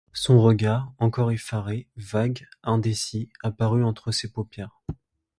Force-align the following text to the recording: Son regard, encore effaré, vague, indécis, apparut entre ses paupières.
Son 0.13 0.41
regard, 0.41 0.91
encore 0.97 1.29
effaré, 1.31 1.87
vague, 1.95 2.47
indécis, 2.63 3.29
apparut 3.43 3.83
entre 3.83 4.11
ses 4.11 4.31
paupières. 4.31 4.81